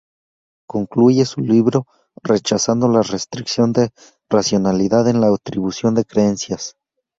[0.67, 1.85] Concluye su libro
[2.23, 3.91] rechazando la restricción de
[4.31, 6.75] racionalidad en la atribución de creencias.